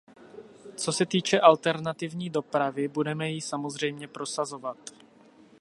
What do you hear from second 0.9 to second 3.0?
se týče alternativní dopravy,